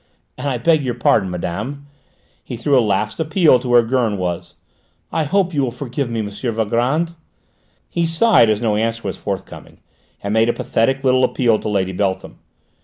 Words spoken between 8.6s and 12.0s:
no answer was forthcoming, and made a pathetic little appeal to Lady